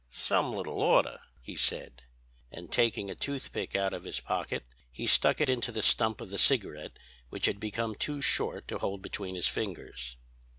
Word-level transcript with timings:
"'Some 0.09 0.51
little 0.51 0.81
order,' 0.81 1.19
he 1.43 1.55
said. 1.55 2.01
And 2.51 2.71
taking 2.71 3.11
a 3.11 3.15
toothpick 3.15 3.75
out 3.75 3.93
of 3.93 4.03
his 4.03 4.19
pocket 4.19 4.65
he 4.91 5.05
stuck 5.05 5.39
it 5.39 5.47
into 5.47 5.71
the 5.71 5.83
stump 5.83 6.21
of 6.21 6.31
the 6.31 6.39
cigarette 6.39 6.97
which 7.29 7.45
had 7.45 7.59
become 7.59 7.93
too 7.93 8.19
short 8.19 8.67
to 8.69 8.79
hold 8.79 9.03
between 9.03 9.35
his 9.35 9.45
fingers. 9.47 10.17